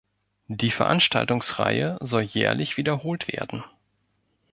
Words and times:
Die 0.47 0.71
Veranstaltungsreihe 0.71 1.97
soll 2.01 2.23
jährlich 2.23 2.75
wiederholt 2.75 3.27
werden. 3.31 3.63